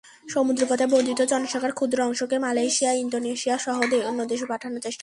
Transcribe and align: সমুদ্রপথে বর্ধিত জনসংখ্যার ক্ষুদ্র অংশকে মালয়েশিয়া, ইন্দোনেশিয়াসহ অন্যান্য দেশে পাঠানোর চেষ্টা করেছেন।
সমুদ্রপথে 0.27 0.85
বর্ধিত 0.87 1.19
জনসংখ্যার 1.21 1.73
ক্ষুদ্র 1.73 1.97
অংশকে 2.01 2.37
মালয়েশিয়া, 2.39 2.91
ইন্দোনেশিয়াসহ 2.93 3.75
অন্যান্য 3.81 4.21
দেশে 4.31 4.45
পাঠানোর 4.45 4.75
চেষ্টা 4.77 4.79
করেছেন। 4.79 4.99